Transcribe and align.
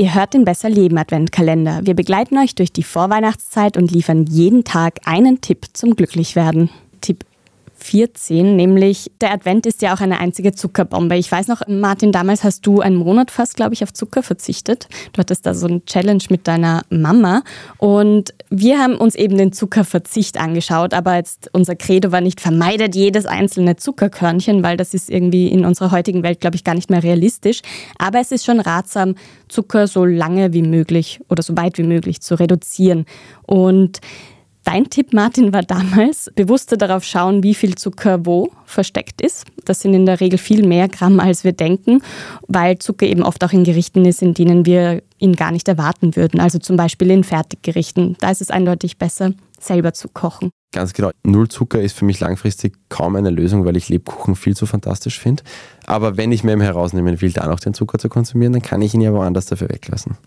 Ihr 0.00 0.14
hört 0.14 0.32
den 0.32 0.44
Besser 0.44 0.70
Leben 0.70 0.96
Adventkalender. 0.96 1.80
Wir 1.82 1.94
begleiten 1.94 2.38
euch 2.38 2.54
durch 2.54 2.72
die 2.72 2.84
Vorweihnachtszeit 2.84 3.76
und 3.76 3.90
liefern 3.90 4.26
jeden 4.26 4.62
Tag 4.62 5.00
einen 5.06 5.40
Tipp 5.40 5.66
zum 5.72 5.96
Glücklichwerden. 5.96 6.70
Tipp 7.00 7.24
14, 7.78 8.56
nämlich 8.56 9.10
der 9.20 9.32
Advent 9.32 9.64
ist 9.64 9.82
ja 9.82 9.94
auch 9.94 10.00
eine 10.00 10.18
einzige 10.18 10.52
Zuckerbombe. 10.52 11.16
Ich 11.16 11.30
weiß 11.30 11.46
noch, 11.46 11.62
Martin, 11.68 12.12
damals 12.12 12.42
hast 12.42 12.66
du 12.66 12.80
einen 12.80 12.96
Monat 12.96 13.30
fast, 13.30 13.56
glaube 13.56 13.74
ich, 13.74 13.82
auf 13.82 13.92
Zucker 13.92 14.22
verzichtet. 14.22 14.88
Du 15.12 15.20
hattest 15.20 15.46
da 15.46 15.54
so 15.54 15.66
eine 15.66 15.84
Challenge 15.84 16.22
mit 16.28 16.48
deiner 16.48 16.82
Mama 16.90 17.42
und 17.78 18.34
wir 18.50 18.78
haben 18.78 18.96
uns 18.96 19.14
eben 19.14 19.38
den 19.38 19.52
Zuckerverzicht 19.52 20.38
angeschaut, 20.38 20.92
aber 20.92 21.16
jetzt 21.16 21.50
unser 21.52 21.76
Credo 21.76 22.10
war 22.10 22.20
nicht 22.20 22.40
vermeidet 22.40 22.96
jedes 22.96 23.26
einzelne 23.26 23.76
Zuckerkörnchen, 23.76 24.62
weil 24.62 24.76
das 24.76 24.92
ist 24.92 25.08
irgendwie 25.08 25.48
in 25.48 25.64
unserer 25.64 25.92
heutigen 25.92 26.22
Welt, 26.22 26.40
glaube 26.40 26.56
ich, 26.56 26.64
gar 26.64 26.74
nicht 26.74 26.90
mehr 26.90 27.02
realistisch. 27.02 27.62
Aber 27.98 28.18
es 28.18 28.32
ist 28.32 28.44
schon 28.44 28.60
ratsam, 28.60 29.14
Zucker 29.48 29.86
so 29.86 30.04
lange 30.04 30.52
wie 30.52 30.62
möglich 30.62 31.20
oder 31.28 31.42
so 31.42 31.56
weit 31.56 31.78
wie 31.78 31.84
möglich 31.84 32.20
zu 32.20 32.34
reduzieren. 32.34 33.06
Und 33.46 34.00
Dein 34.70 34.90
Tipp, 34.90 35.14
Martin, 35.14 35.54
war 35.54 35.62
damals, 35.62 36.30
bewusster 36.34 36.76
darauf 36.76 37.02
schauen, 37.02 37.42
wie 37.42 37.54
viel 37.54 37.76
Zucker 37.76 38.26
wo 38.26 38.52
versteckt 38.66 39.22
ist. 39.22 39.46
Das 39.64 39.80
sind 39.80 39.94
in 39.94 40.04
der 40.04 40.20
Regel 40.20 40.38
viel 40.38 40.62
mehr 40.66 40.88
Gramm, 40.88 41.20
als 41.20 41.42
wir 41.42 41.52
denken, 41.52 42.02
weil 42.48 42.76
Zucker 42.76 43.06
eben 43.06 43.22
oft 43.22 43.42
auch 43.42 43.52
in 43.54 43.64
Gerichten 43.64 44.04
ist, 44.04 44.20
in 44.20 44.34
denen 44.34 44.66
wir 44.66 45.02
ihn 45.16 45.36
gar 45.36 45.52
nicht 45.52 45.68
erwarten 45.68 46.16
würden. 46.16 46.38
Also 46.38 46.58
zum 46.58 46.76
Beispiel 46.76 47.10
in 47.10 47.24
Fertiggerichten. 47.24 48.18
Da 48.20 48.30
ist 48.30 48.42
es 48.42 48.50
eindeutig 48.50 48.98
besser, 48.98 49.32
selber 49.58 49.94
zu 49.94 50.08
kochen. 50.08 50.50
Ganz 50.74 50.92
genau. 50.92 51.12
Null 51.22 51.48
Zucker 51.48 51.80
ist 51.80 51.96
für 51.96 52.04
mich 52.04 52.20
langfristig 52.20 52.74
kaum 52.90 53.16
eine 53.16 53.30
Lösung, 53.30 53.64
weil 53.64 53.78
ich 53.78 53.88
Lebkuchen 53.88 54.36
viel 54.36 54.54
zu 54.54 54.66
fantastisch 54.66 55.18
finde. 55.18 55.44
Aber 55.86 56.18
wenn 56.18 56.30
ich 56.30 56.44
mir 56.44 56.60
herausnehmen 56.60 57.22
will, 57.22 57.32
da 57.32 57.46
noch 57.46 57.60
den 57.60 57.72
Zucker 57.72 57.98
zu 57.98 58.10
konsumieren, 58.10 58.52
dann 58.52 58.60
kann 58.60 58.82
ich 58.82 58.92
ihn 58.92 59.00
ja 59.00 59.14
woanders 59.14 59.46
dafür 59.46 59.70
weglassen 59.70 60.18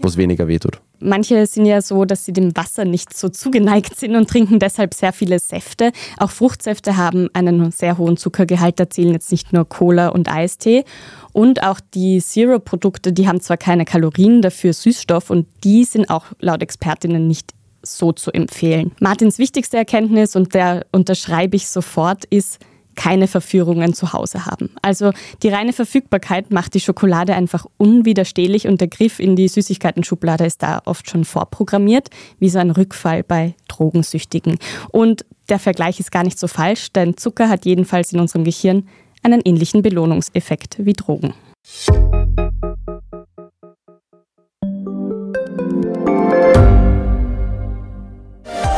wo 0.00 0.08
es 0.08 0.16
weniger 0.16 0.48
wehtut. 0.48 0.80
Manche 1.00 1.46
sind 1.46 1.66
ja 1.66 1.82
so, 1.82 2.04
dass 2.04 2.24
sie 2.24 2.32
dem 2.32 2.56
Wasser 2.56 2.84
nicht 2.84 3.16
so 3.16 3.28
zugeneigt 3.28 3.96
sind 3.98 4.16
und 4.16 4.28
trinken 4.28 4.58
deshalb 4.58 4.94
sehr 4.94 5.12
viele 5.12 5.38
Säfte. 5.38 5.92
Auch 6.18 6.30
Fruchtsäfte 6.30 6.96
haben 6.96 7.28
einen 7.32 7.70
sehr 7.70 7.98
hohen 7.98 8.16
Zuckergehalt, 8.16 8.80
da 8.80 8.88
zählen 8.88 9.12
jetzt 9.12 9.30
nicht 9.30 9.52
nur 9.52 9.68
Cola 9.68 10.08
und 10.08 10.32
Eistee. 10.32 10.84
Und 11.32 11.62
auch 11.62 11.80
die 11.94 12.20
Zero-Produkte, 12.20 13.12
die 13.12 13.28
haben 13.28 13.40
zwar 13.40 13.56
keine 13.56 13.84
Kalorien, 13.84 14.42
dafür 14.42 14.72
Süßstoff 14.72 15.30
und 15.30 15.46
die 15.64 15.84
sind 15.84 16.08
auch 16.08 16.26
laut 16.40 16.62
Expertinnen 16.62 17.26
nicht 17.26 17.52
so 17.82 18.12
zu 18.12 18.32
empfehlen. 18.32 18.92
Martins 19.00 19.38
wichtigste 19.38 19.76
Erkenntnis, 19.76 20.36
und 20.36 20.54
der 20.54 20.86
unterschreibe 20.92 21.56
ich 21.56 21.68
sofort, 21.68 22.24
ist, 22.26 22.58
keine 22.96 23.28
Verführungen 23.28 23.94
zu 23.94 24.12
Hause 24.12 24.46
haben. 24.46 24.70
Also 24.82 25.12
die 25.42 25.48
reine 25.48 25.72
Verfügbarkeit 25.72 26.50
macht 26.50 26.74
die 26.74 26.80
Schokolade 26.80 27.34
einfach 27.34 27.66
unwiderstehlich 27.76 28.66
und 28.66 28.80
der 28.80 28.88
Griff 28.88 29.20
in 29.20 29.36
die 29.36 29.48
Süßigkeiten-Schublade 29.48 30.44
ist 30.44 30.62
da 30.62 30.82
oft 30.84 31.08
schon 31.08 31.24
vorprogrammiert, 31.24 32.08
wie 32.38 32.48
so 32.48 32.58
ein 32.58 32.70
Rückfall 32.70 33.22
bei 33.22 33.54
Drogensüchtigen. 33.68 34.58
Und 34.90 35.24
der 35.48 35.58
Vergleich 35.58 36.00
ist 36.00 36.10
gar 36.10 36.24
nicht 36.24 36.38
so 36.38 36.48
falsch, 36.48 36.92
denn 36.92 37.16
Zucker 37.16 37.48
hat 37.48 37.64
jedenfalls 37.64 38.12
in 38.12 38.20
unserem 38.20 38.44
Gehirn 38.44 38.88
einen 39.22 39.40
ähnlichen 39.44 39.82
Belohnungseffekt 39.82 40.76
wie 40.78 40.94
Drogen. 40.94 41.34